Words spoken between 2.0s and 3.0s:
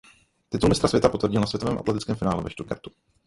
finále ve Stuttgartu.